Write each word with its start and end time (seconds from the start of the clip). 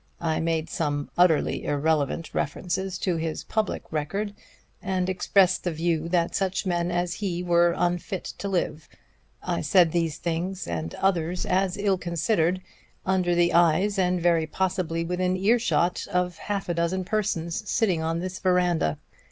I 0.19 0.39
made 0.39 0.67
some 0.67 1.11
utterly 1.15 1.63
irrelevant 1.63 2.33
references 2.33 2.97
to 2.97 3.17
his 3.17 3.43
public 3.43 3.83
record, 3.91 4.33
and 4.81 5.07
expressed 5.07 5.63
the 5.63 5.71
view 5.71 6.09
that 6.09 6.33
such 6.33 6.65
men 6.65 6.89
as 6.89 7.13
he 7.13 7.43
were 7.43 7.75
unfit 7.77 8.23
to 8.39 8.47
live. 8.49 8.89
I 9.43 9.61
said 9.61 9.91
these 9.91 10.17
things, 10.17 10.65
and 10.67 10.95
others 10.95 11.45
as 11.45 11.77
ill 11.77 11.99
considered, 11.99 12.63
under 13.05 13.35
the 13.35 13.53
eyes, 13.53 13.99
and 13.99 14.19
very 14.19 14.47
possibly 14.47 15.03
within 15.05 15.37
earshot, 15.37 16.07
of 16.11 16.35
half 16.39 16.67
a 16.67 16.73
dozen 16.73 17.03
persons 17.05 17.69
sitting 17.69 18.01
on 18.01 18.17
this 18.21 18.39
veranda. 18.39 18.97